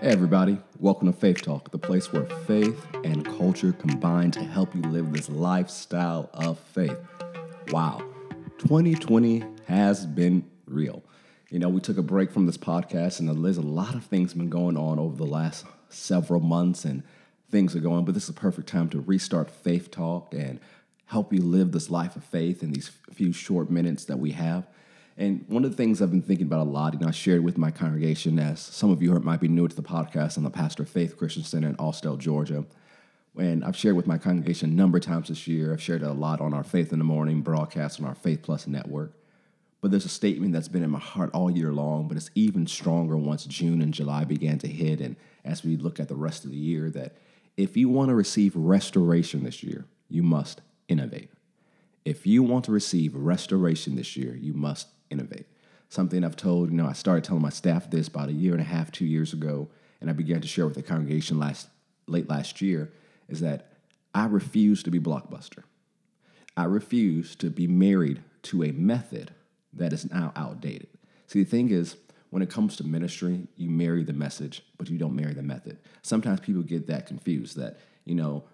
Hey, 0.00 0.08
everybody. 0.08 0.56
Welcome 0.78 1.12
to 1.12 1.18
Faith 1.18 1.42
Talk, 1.42 1.72
the 1.72 1.78
place 1.78 2.10
where 2.10 2.24
faith 2.24 2.86
and 3.04 3.22
culture 3.22 3.72
combine 3.74 4.30
to 4.30 4.42
help 4.42 4.74
you 4.74 4.80
live 4.80 5.12
this 5.12 5.28
lifestyle 5.28 6.30
of 6.32 6.58
faith. 6.58 6.96
Wow, 7.70 8.02
2020 8.56 9.44
has 9.66 10.06
been 10.06 10.50
real. 10.64 11.02
You 11.50 11.58
know, 11.58 11.68
we 11.68 11.82
took 11.82 11.98
a 11.98 12.02
break 12.02 12.32
from 12.32 12.46
this 12.46 12.56
podcast, 12.56 13.20
and 13.20 13.44
there's 13.44 13.58
a 13.58 13.60
lot 13.60 13.94
of 13.94 14.02
things 14.02 14.32
been 14.32 14.48
going 14.48 14.78
on 14.78 14.98
over 14.98 15.18
the 15.18 15.26
last 15.26 15.66
several 15.90 16.40
months, 16.40 16.86
and 16.86 17.02
things 17.50 17.76
are 17.76 17.80
going, 17.80 18.06
but 18.06 18.14
this 18.14 18.24
is 18.24 18.30
a 18.30 18.32
perfect 18.32 18.70
time 18.70 18.88
to 18.88 19.00
restart 19.00 19.50
Faith 19.50 19.90
Talk 19.90 20.32
and 20.32 20.60
help 21.04 21.30
you 21.30 21.42
live 21.42 21.72
this 21.72 21.90
life 21.90 22.16
of 22.16 22.24
faith 22.24 22.62
in 22.62 22.72
these 22.72 22.90
few 23.12 23.34
short 23.34 23.68
minutes 23.68 24.06
that 24.06 24.18
we 24.18 24.30
have. 24.30 24.66
And 25.16 25.44
one 25.48 25.64
of 25.64 25.70
the 25.70 25.76
things 25.76 26.00
I've 26.00 26.10
been 26.10 26.22
thinking 26.22 26.46
about 26.46 26.66
a 26.66 26.70
lot, 26.70 26.94
and 26.94 27.04
I 27.04 27.10
shared 27.10 27.44
with 27.44 27.58
my 27.58 27.70
congregation, 27.70 28.38
as 28.38 28.60
some 28.60 28.90
of 28.90 29.02
you 29.02 29.12
might 29.20 29.40
be 29.40 29.48
new 29.48 29.68
to 29.68 29.76
the 29.76 29.82
podcast, 29.82 30.36
I'm 30.36 30.44
the 30.44 30.50
pastor 30.50 30.84
of 30.84 30.88
Faith 30.88 31.16
Christian 31.16 31.42
Center 31.42 31.68
in 31.68 31.76
Austell, 31.76 32.16
Georgia. 32.16 32.64
And 33.38 33.64
I've 33.64 33.76
shared 33.76 33.96
with 33.96 34.06
my 34.06 34.18
congregation 34.18 34.70
a 34.70 34.74
number 34.74 34.98
of 34.98 35.04
times 35.04 35.28
this 35.28 35.46
year. 35.46 35.72
I've 35.72 35.82
shared 35.82 36.02
a 36.02 36.12
lot 36.12 36.40
on 36.40 36.54
our 36.54 36.64
Faith 36.64 36.92
in 36.92 36.98
the 36.98 37.04
Morning 37.04 37.42
broadcast 37.42 38.00
on 38.00 38.06
our 38.06 38.14
Faith 38.14 38.42
Plus 38.42 38.66
network. 38.66 39.12
But 39.80 39.90
there's 39.90 40.04
a 40.04 40.10
statement 40.10 40.52
that's 40.52 40.68
been 40.68 40.82
in 40.82 40.90
my 40.90 40.98
heart 40.98 41.30
all 41.32 41.50
year 41.50 41.72
long, 41.72 42.06
but 42.06 42.16
it's 42.16 42.30
even 42.34 42.66
stronger 42.66 43.16
once 43.16 43.44
June 43.46 43.80
and 43.80 43.94
July 43.94 44.24
began 44.24 44.58
to 44.58 44.68
hit. 44.68 45.00
And 45.00 45.16
as 45.44 45.64
we 45.64 45.76
look 45.76 46.00
at 46.00 46.08
the 46.08 46.16
rest 46.16 46.44
of 46.44 46.50
the 46.50 46.56
year, 46.56 46.90
that 46.90 47.16
if 47.56 47.76
you 47.76 47.88
want 47.88 48.08
to 48.08 48.14
receive 48.14 48.54
restoration 48.56 49.44
this 49.44 49.62
year, 49.62 49.86
you 50.08 50.22
must 50.22 50.60
innovate. 50.88 51.30
If 52.04 52.26
you 52.26 52.42
want 52.42 52.64
to 52.66 52.72
receive 52.72 53.14
restoration 53.14 53.96
this 53.96 54.16
year, 54.16 54.34
you 54.34 54.52
must 54.52 54.88
innovate. 55.10 55.46
Something 55.88 56.24
I've 56.24 56.36
told, 56.36 56.70
you 56.70 56.76
know, 56.76 56.86
I 56.86 56.92
started 56.92 57.24
telling 57.24 57.42
my 57.42 57.50
staff 57.50 57.90
this 57.90 58.08
about 58.08 58.28
a 58.28 58.32
year 58.32 58.52
and 58.52 58.60
a 58.60 58.64
half, 58.64 58.92
two 58.92 59.06
years 59.06 59.32
ago, 59.32 59.68
and 60.00 60.08
I 60.08 60.12
began 60.12 60.40
to 60.40 60.48
share 60.48 60.66
with 60.66 60.76
the 60.76 60.82
congregation 60.82 61.38
last 61.38 61.68
late 62.06 62.28
last 62.28 62.60
year, 62.60 62.92
is 63.28 63.40
that 63.40 63.72
I 64.14 64.26
refuse 64.26 64.82
to 64.82 64.90
be 64.90 64.98
blockbuster. 64.98 65.62
I 66.56 66.64
refuse 66.64 67.36
to 67.36 67.50
be 67.50 67.66
married 67.66 68.22
to 68.42 68.64
a 68.64 68.72
method 68.72 69.32
that 69.72 69.92
is 69.92 70.10
now 70.10 70.32
outdated. 70.34 70.88
See, 71.26 71.42
the 71.42 71.50
thing 71.50 71.70
is, 71.70 71.96
when 72.30 72.42
it 72.42 72.50
comes 72.50 72.76
to 72.76 72.84
ministry, 72.84 73.46
you 73.56 73.70
marry 73.70 74.02
the 74.04 74.12
message, 74.12 74.62
but 74.78 74.88
you 74.88 74.98
don't 74.98 75.14
marry 75.14 75.34
the 75.34 75.42
method. 75.42 75.78
Sometimes 76.02 76.40
people 76.40 76.62
get 76.62 76.86
that 76.86 77.06
confused 77.06 77.56
that, 77.56 77.78
you 78.04 78.14
know, 78.14 78.44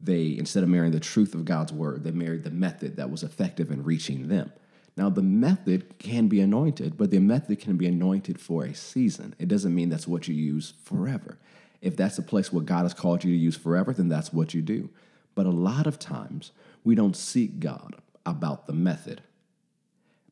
they, 0.00 0.36
instead 0.36 0.62
of 0.62 0.68
marrying 0.68 0.92
the 0.92 1.00
truth 1.00 1.34
of 1.34 1.44
God's 1.44 1.72
word, 1.72 2.04
they 2.04 2.10
married 2.10 2.44
the 2.44 2.50
method 2.50 2.96
that 2.96 3.10
was 3.10 3.22
effective 3.22 3.70
in 3.70 3.84
reaching 3.84 4.28
them. 4.28 4.52
Now, 4.96 5.08
the 5.08 5.22
method 5.22 5.98
can 5.98 6.28
be 6.28 6.40
anointed, 6.40 6.98
but 6.98 7.10
the 7.10 7.18
method 7.18 7.60
can 7.60 7.76
be 7.76 7.86
anointed 7.86 8.38
for 8.38 8.64
a 8.64 8.74
season. 8.74 9.34
It 9.38 9.48
doesn't 9.48 9.74
mean 9.74 9.88
that's 9.88 10.08
what 10.08 10.28
you 10.28 10.34
use 10.34 10.74
forever. 10.84 11.38
If 11.80 11.96
that's 11.96 12.16
the 12.16 12.22
place 12.22 12.52
where 12.52 12.62
God 12.62 12.82
has 12.82 12.94
called 12.94 13.24
you 13.24 13.32
to 13.32 13.38
use 13.38 13.56
forever, 13.56 13.92
then 13.92 14.08
that's 14.08 14.32
what 14.32 14.52
you 14.54 14.60
do. 14.60 14.90
But 15.34 15.46
a 15.46 15.50
lot 15.50 15.86
of 15.86 15.98
times, 15.98 16.52
we 16.84 16.94
don't 16.94 17.16
seek 17.16 17.58
God 17.58 17.94
about 18.26 18.66
the 18.66 18.72
method, 18.72 19.22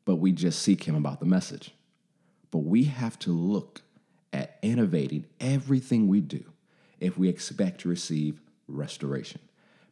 but 0.05 0.15
we 0.15 0.31
just 0.31 0.61
seek 0.61 0.83
Him 0.83 0.95
about 0.95 1.19
the 1.19 1.25
message. 1.25 1.71
But 2.51 2.59
we 2.59 2.83
have 2.83 3.17
to 3.19 3.31
look 3.31 3.81
at 4.31 4.59
innovating 4.61 5.25
everything 5.39 6.07
we 6.07 6.21
do 6.21 6.43
if 6.99 7.17
we 7.17 7.29
expect 7.29 7.81
to 7.81 7.89
receive 7.89 8.39
restoration. 8.67 9.41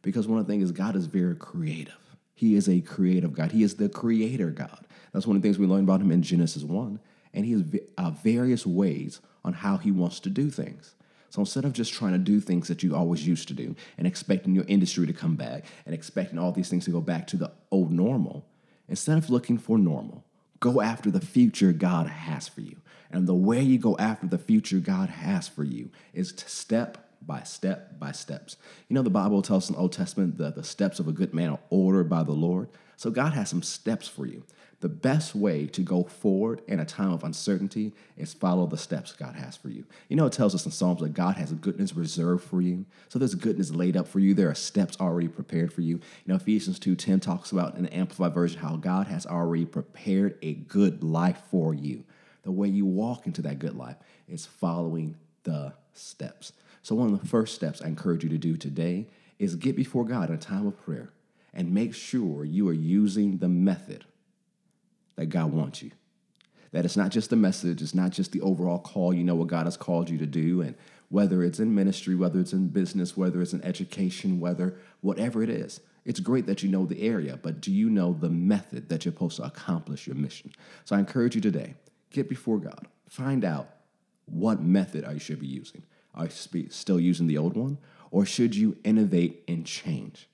Because 0.02 0.26
one 0.26 0.38
of 0.38 0.46
the 0.46 0.52
things 0.52 0.64
is, 0.64 0.72
God 0.72 0.96
is 0.96 1.06
very 1.06 1.34
creative. 1.34 1.94
He 2.34 2.54
is 2.54 2.68
a 2.68 2.80
creative 2.80 3.32
God. 3.32 3.52
He 3.52 3.62
is 3.62 3.76
the 3.76 3.88
creator 3.88 4.50
God. 4.50 4.86
That's 5.12 5.26
one 5.26 5.36
of 5.36 5.42
the 5.42 5.46
things 5.46 5.58
we 5.58 5.66
learn 5.66 5.84
about 5.84 6.00
him 6.00 6.12
in 6.12 6.22
Genesis 6.22 6.62
1. 6.62 7.00
And 7.34 7.44
he 7.44 7.52
has 7.52 7.64
uh, 7.98 8.10
various 8.10 8.66
ways 8.66 9.20
on 9.44 9.52
how 9.52 9.76
he 9.76 9.92
wants 9.92 10.20
to 10.20 10.30
do 10.30 10.50
things. 10.50 10.94
So 11.30 11.40
instead 11.40 11.64
of 11.64 11.72
just 11.72 11.92
trying 11.92 12.12
to 12.12 12.18
do 12.18 12.40
things 12.40 12.66
that 12.68 12.82
you 12.82 12.94
always 12.94 13.26
used 13.26 13.46
to 13.48 13.54
do 13.54 13.76
and 13.96 14.06
expecting 14.06 14.54
your 14.54 14.64
industry 14.66 15.06
to 15.06 15.12
come 15.12 15.36
back 15.36 15.64
and 15.86 15.94
expecting 15.94 16.38
all 16.38 16.50
these 16.50 16.68
things 16.68 16.84
to 16.86 16.90
go 16.90 17.00
back 17.00 17.26
to 17.28 17.36
the 17.36 17.52
old 17.70 17.92
normal, 17.92 18.44
instead 18.88 19.16
of 19.16 19.30
looking 19.30 19.56
for 19.56 19.78
normal, 19.78 20.24
go 20.58 20.80
after 20.80 21.10
the 21.10 21.20
future 21.20 21.72
God 21.72 22.08
has 22.08 22.48
for 22.48 22.62
you. 22.62 22.76
And 23.12 23.26
the 23.26 23.34
way 23.34 23.62
you 23.62 23.78
go 23.78 23.96
after 23.98 24.26
the 24.26 24.38
future 24.38 24.78
God 24.78 25.08
has 25.08 25.46
for 25.46 25.62
you 25.62 25.90
is 26.12 26.32
to 26.32 26.48
step 26.48 27.09
by 27.26 27.42
step 27.42 27.98
by 27.98 28.12
steps. 28.12 28.56
You 28.88 28.94
know, 28.94 29.02
the 29.02 29.10
Bible 29.10 29.42
tells 29.42 29.68
in 29.68 29.74
the 29.74 29.80
Old 29.80 29.92
Testament 29.92 30.38
that 30.38 30.54
the 30.54 30.64
steps 30.64 31.00
of 31.00 31.08
a 31.08 31.12
good 31.12 31.34
man 31.34 31.50
are 31.50 31.60
ordered 31.70 32.08
by 32.08 32.22
the 32.22 32.32
Lord. 32.32 32.68
So 32.96 33.10
God 33.10 33.32
has 33.32 33.48
some 33.48 33.62
steps 33.62 34.08
for 34.08 34.26
you. 34.26 34.42
The 34.80 34.88
best 34.88 35.34
way 35.34 35.66
to 35.66 35.82
go 35.82 36.04
forward 36.04 36.62
in 36.66 36.80
a 36.80 36.86
time 36.86 37.12
of 37.12 37.22
uncertainty 37.22 37.92
is 38.16 38.32
follow 38.32 38.66
the 38.66 38.78
steps 38.78 39.12
God 39.12 39.34
has 39.34 39.54
for 39.54 39.68
you. 39.68 39.84
You 40.08 40.16
know, 40.16 40.24
it 40.24 40.32
tells 40.32 40.54
us 40.54 40.64
in 40.64 40.72
Psalms 40.72 41.00
that 41.00 41.12
God 41.12 41.36
has 41.36 41.52
goodness 41.52 41.94
reserved 41.94 42.44
for 42.44 42.62
you. 42.62 42.86
So 43.10 43.18
there's 43.18 43.34
goodness 43.34 43.70
laid 43.70 43.96
up 43.96 44.08
for 44.08 44.20
you. 44.20 44.32
There 44.32 44.48
are 44.48 44.54
steps 44.54 44.96
already 44.98 45.28
prepared 45.28 45.70
for 45.70 45.82
you. 45.82 45.96
You 45.96 46.00
know, 46.26 46.36
Ephesians 46.36 46.80
2.10 46.80 47.20
talks 47.20 47.52
about 47.52 47.74
in 47.74 47.82
the 47.82 47.94
Amplified 47.94 48.32
Version 48.32 48.60
how 48.60 48.76
God 48.76 49.06
has 49.06 49.26
already 49.26 49.66
prepared 49.66 50.38
a 50.40 50.54
good 50.54 51.04
life 51.04 51.42
for 51.50 51.74
you. 51.74 52.04
The 52.42 52.52
way 52.52 52.68
you 52.68 52.86
walk 52.86 53.26
into 53.26 53.42
that 53.42 53.58
good 53.58 53.76
life 53.76 53.96
is 54.28 54.46
following 54.46 55.16
the 55.42 55.74
steps. 55.94 56.52
So, 56.82 56.94
one 56.94 57.12
of 57.12 57.20
the 57.20 57.28
first 57.28 57.54
steps 57.54 57.82
I 57.82 57.88
encourage 57.88 58.22
you 58.22 58.30
to 58.30 58.38
do 58.38 58.56
today 58.56 59.06
is 59.38 59.56
get 59.56 59.76
before 59.76 60.04
God 60.04 60.28
in 60.28 60.34
a 60.34 60.38
time 60.38 60.66
of 60.66 60.80
prayer 60.82 61.10
and 61.52 61.72
make 61.72 61.94
sure 61.94 62.44
you 62.44 62.68
are 62.68 62.74
using 62.74 63.38
the 63.38 63.48
method 63.48 64.04
that 65.16 65.26
God 65.26 65.52
wants 65.52 65.82
you. 65.82 65.90
That 66.72 66.84
it's 66.84 66.96
not 66.96 67.10
just 67.10 67.30
the 67.30 67.36
message, 67.36 67.82
it's 67.82 67.94
not 67.94 68.10
just 68.10 68.32
the 68.32 68.40
overall 68.40 68.78
call, 68.78 69.12
you 69.12 69.24
know 69.24 69.34
what 69.34 69.48
God 69.48 69.66
has 69.66 69.76
called 69.76 70.08
you 70.08 70.18
to 70.18 70.26
do. 70.26 70.62
And 70.62 70.76
whether 71.08 71.42
it's 71.42 71.58
in 71.58 71.74
ministry, 71.74 72.14
whether 72.14 72.38
it's 72.38 72.52
in 72.52 72.68
business, 72.68 73.16
whether 73.16 73.42
it's 73.42 73.52
in 73.52 73.62
education, 73.64 74.38
whether 74.38 74.76
whatever 75.00 75.42
it 75.42 75.50
is, 75.50 75.80
it's 76.04 76.20
great 76.20 76.46
that 76.46 76.62
you 76.62 76.68
know 76.70 76.86
the 76.86 77.02
area, 77.02 77.38
but 77.42 77.60
do 77.60 77.72
you 77.72 77.90
know 77.90 78.12
the 78.12 78.30
method 78.30 78.88
that 78.88 79.04
you're 79.04 79.12
supposed 79.12 79.36
to 79.36 79.42
accomplish 79.42 80.06
your 80.06 80.16
mission? 80.16 80.52
So 80.84 80.96
I 80.96 80.98
encourage 80.98 81.34
you 81.34 81.40
today, 81.40 81.74
get 82.10 82.28
before 82.28 82.58
God, 82.58 82.86
find 83.08 83.44
out 83.44 83.68
what 84.30 84.62
method 84.62 85.04
I 85.04 85.18
should 85.18 85.40
be 85.40 85.46
using. 85.46 85.82
Are 86.14 86.26
you 86.26 86.68
still 86.70 87.00
using 87.00 87.26
the 87.26 87.38
old 87.38 87.56
one? 87.56 87.78
Or 88.10 88.26
should 88.26 88.54
you 88.56 88.76
innovate 88.84 89.44
and 89.46 89.64
change? 89.64 90.28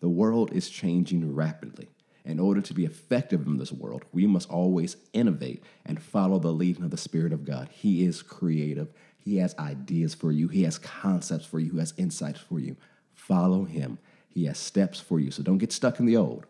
The 0.00 0.08
world 0.08 0.52
is 0.52 0.70
changing 0.70 1.34
rapidly. 1.34 1.88
In 2.24 2.38
order 2.38 2.60
to 2.60 2.74
be 2.74 2.84
effective 2.84 3.46
in 3.46 3.56
this 3.56 3.72
world, 3.72 4.04
we 4.12 4.26
must 4.26 4.50
always 4.50 4.96
innovate 5.12 5.62
and 5.86 6.00
follow 6.00 6.38
the 6.38 6.52
leading 6.52 6.84
of 6.84 6.90
the 6.90 6.96
Spirit 6.96 7.32
of 7.32 7.44
God. 7.44 7.68
He 7.70 8.04
is 8.04 8.22
creative. 8.22 8.88
He 9.16 9.38
has 9.38 9.54
ideas 9.58 10.14
for 10.14 10.30
you. 10.30 10.48
He 10.48 10.62
has 10.64 10.78
concepts 10.78 11.46
for 11.46 11.58
you. 11.58 11.72
He 11.72 11.78
has 11.78 11.94
insights 11.96 12.40
for 12.40 12.60
you. 12.60 12.76
Follow 13.14 13.64
Him. 13.64 13.98
He 14.28 14.44
has 14.44 14.58
steps 14.58 15.00
for 15.00 15.18
you. 15.18 15.30
So 15.30 15.42
don't 15.42 15.58
get 15.58 15.72
stuck 15.72 16.00
in 16.00 16.06
the 16.06 16.16
old. 16.16 16.46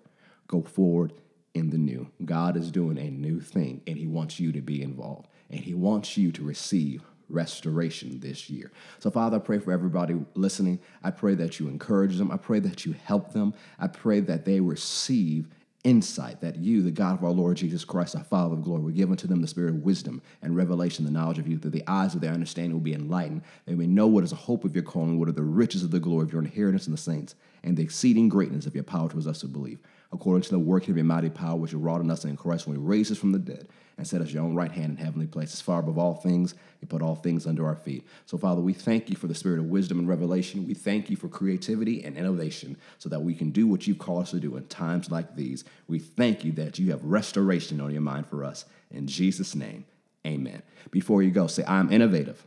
Go 0.49 0.63
forward 0.63 1.13
in 1.55 1.71
the 1.71 1.79
new. 1.79 2.11
God 2.25 2.57
is 2.57 2.71
doing 2.71 2.99
a 2.99 3.11
new 3.11 3.41
thing, 3.41 3.83
and 3.87 3.97
He 3.97 4.07
wants 4.07 4.39
you 4.39 4.53
to 4.53 4.61
be 4.61 4.83
involved, 4.83 5.29
and 5.51 5.61
He 5.61 5.75
wants 5.75 6.17
you 6.17 6.33
to 6.33 6.43
receive 6.43 7.03
restoration 7.29 8.21
this 8.21 8.49
year. 8.49 8.71
So, 8.99 9.11
Father, 9.11 9.37
I 9.37 9.41
pray 9.41 9.59
for 9.59 9.73
everybody 9.73 10.15
listening. 10.35 10.81
I 11.03 11.11
pray 11.11 11.35
that 11.35 11.61
you 11.61 11.69
encourage 11.69 12.17
them. 12.17 12.31
I 12.31 12.37
pray 12.37 12.61
that 12.61 12.87
you 12.87 12.95
help 13.05 13.33
them. 13.33 13.55
I 13.79 13.87
pray 13.87 14.21
that 14.21 14.45
they 14.45 14.61
receive 14.61 15.49
insight 15.85 16.41
that 16.41 16.57
you, 16.57 16.83
the 16.83 16.91
God 16.91 17.19
of 17.19 17.25
our 17.25 17.31
Lord 17.31 17.57
Jesus 17.57 17.85
Christ, 17.85 18.17
our 18.17 18.25
Father 18.25 18.55
of 18.55 18.63
glory, 18.63 18.83
will 18.83 18.91
give 18.91 19.11
unto 19.11 19.27
them 19.27 19.41
the 19.41 19.47
spirit 19.47 19.75
of 19.75 19.83
wisdom 19.83 20.21
and 20.43 20.57
revelation, 20.57 21.05
the 21.05 21.11
knowledge 21.11 21.39
of 21.39 21.47
you, 21.47 21.57
that 21.59 21.71
the 21.71 21.85
eyes 21.87 22.15
of 22.15 22.21
their 22.21 22.33
understanding 22.33 22.73
will 22.73 22.81
be 22.81 22.95
enlightened. 22.95 23.43
They 23.65 23.75
may 23.75 23.87
know 23.87 24.07
what 24.07 24.25
is 24.25 24.31
the 24.31 24.37
hope 24.37 24.65
of 24.65 24.75
your 24.75 24.83
calling, 24.83 25.19
what 25.19 25.29
are 25.29 25.33
the 25.33 25.43
riches 25.43 25.85
of 25.85 25.91
the 25.91 26.01
glory 26.01 26.25
of 26.25 26.33
your 26.33 26.43
inheritance 26.43 26.87
in 26.87 26.93
the 26.93 26.99
saints, 26.99 27.37
and 27.63 27.77
the 27.77 27.83
exceeding 27.83 28.29
greatness 28.29 28.67
of 28.67 28.75
your 28.75 28.85
power 28.85 29.09
towards 29.09 29.27
us 29.27 29.41
to 29.41 29.47
believe 29.47 29.79
according 30.13 30.43
to 30.43 30.51
the 30.51 30.59
working 30.59 30.91
of 30.91 30.97
your 30.97 31.05
mighty 31.05 31.31
power, 31.31 31.57
which 31.57 31.73
you 31.73 31.79
wrought 31.79 32.01
in 32.01 32.11
us 32.11 32.25
in 32.25 32.37
Christ 32.37 32.67
when 32.67 32.77
he 32.77 32.83
raised 32.83 33.13
us 33.13 33.19
from 33.19 33.33
the 33.33 33.39
dead 33.39 33.69
and 33.99 34.07
set 34.07 34.21
us 34.21 34.33
your 34.33 34.45
own 34.45 34.55
right 34.55 34.71
hand 34.71 34.97
in 34.97 35.05
heavenly 35.05 35.27
places, 35.27 35.61
far 35.61 35.81
above 35.81 35.99
all 35.99 36.15
things. 36.15 36.55
You 36.81 36.87
put 36.87 37.03
all 37.03 37.17
things 37.17 37.47
under 37.47 37.67
our 37.67 37.75
feet. 37.75 38.07
So, 38.27 38.39
Father, 38.39 38.61
we 38.61 38.73
thank 38.73 39.11
you 39.11 39.17
for 39.17 39.27
the 39.27 39.35
spirit 39.35 39.59
of 39.59 39.67
wisdom 39.67 39.99
and 39.99 40.09
revelation. 40.09 40.67
We 40.67 40.75
thank 40.75 41.11
you 41.11 41.17
for 41.17 41.29
creativity 41.29 42.05
and 42.05 42.17
innovation 42.17 42.77
so 42.99 43.09
that 43.09 43.21
we 43.21 43.35
can 43.35 43.51
do 43.51 43.67
what 43.67 43.87
you've 43.87 43.99
called 43.99 44.23
us 44.23 44.31
to 44.31 44.41
do 44.41 44.57
in 44.57 44.67
times 44.67 45.11
like 45.11 45.35
these. 45.35 45.65
We 45.89 45.99
thank 45.99 46.45
you 46.45 46.53
that 46.53 46.79
you 46.79 46.93
have 46.93 47.05
restoration 47.05 47.81
on 47.81 47.91
your 47.91 48.01
mind 48.01 48.29
for 48.29 48.45
us. 48.45 48.65
In 48.93 49.09
Jesus' 49.09 49.57
name, 49.57 49.85
amen. 50.25 50.63
Before 50.93 51.21
you 51.21 51.33
go, 51.33 51.49
say, 51.49 51.65
I'm 51.67 51.93
innovative. 51.93 52.43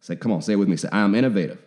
Say, 0.00 0.16
come 0.16 0.32
on, 0.32 0.42
say 0.42 0.54
it 0.54 0.56
with 0.56 0.68
me. 0.68 0.76
Say, 0.76 0.88
I 0.90 1.00
am 1.00 1.14
innovative. 1.14 1.62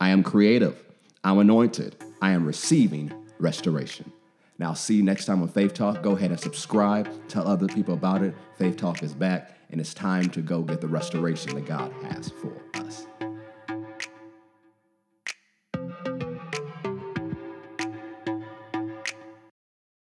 I 0.00 0.10
am 0.10 0.22
creative. 0.22 0.80
I'm 1.24 1.38
anointed. 1.38 1.96
I 2.22 2.30
am 2.30 2.46
receiving 2.46 3.12
restoration. 3.40 4.12
Now, 4.60 4.74
see 4.74 4.96
you 4.96 5.02
next 5.02 5.24
time 5.24 5.40
on 5.40 5.48
Faith 5.48 5.72
Talk. 5.72 6.02
Go 6.02 6.10
ahead 6.14 6.32
and 6.32 6.38
subscribe. 6.38 7.08
Tell 7.28 7.48
other 7.48 7.66
people 7.66 7.94
about 7.94 8.20
it. 8.20 8.34
Faith 8.58 8.76
Talk 8.76 9.02
is 9.02 9.14
back, 9.14 9.56
and 9.70 9.80
it's 9.80 9.94
time 9.94 10.28
to 10.28 10.42
go 10.42 10.60
get 10.60 10.82
the 10.82 10.86
restoration 10.86 11.54
that 11.54 11.64
God 11.64 11.90
has 12.02 12.28
for. 12.28 12.59